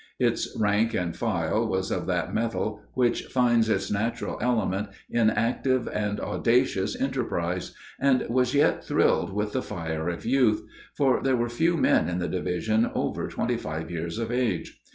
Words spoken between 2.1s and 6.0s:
mettle which finds its natural element in active